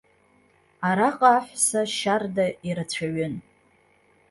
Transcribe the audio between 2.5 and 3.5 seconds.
ирацәаҩын.